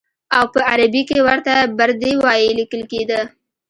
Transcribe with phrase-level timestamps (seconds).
[0.37, 3.21] او په عربي کې ورته بردي وایي لیکل کېده.